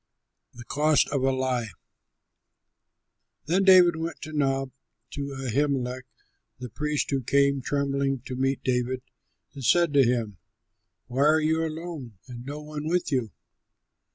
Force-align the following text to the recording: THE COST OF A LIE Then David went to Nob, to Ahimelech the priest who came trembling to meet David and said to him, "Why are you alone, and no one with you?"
THE 0.55 0.65
COST 0.65 1.09
OF 1.09 1.21
A 1.21 1.31
LIE 1.31 1.67
Then 3.45 3.63
David 3.63 3.95
went 3.95 4.19
to 4.21 4.33
Nob, 4.33 4.71
to 5.11 5.35
Ahimelech 5.43 6.05
the 6.57 6.69
priest 6.71 7.11
who 7.11 7.21
came 7.21 7.61
trembling 7.61 8.21
to 8.25 8.35
meet 8.35 8.63
David 8.63 9.03
and 9.53 9.63
said 9.63 9.93
to 9.93 10.03
him, 10.03 10.39
"Why 11.05 11.25
are 11.25 11.39
you 11.39 11.63
alone, 11.63 12.17
and 12.27 12.43
no 12.43 12.63
one 12.63 12.87
with 12.87 13.11
you?" 13.11 13.29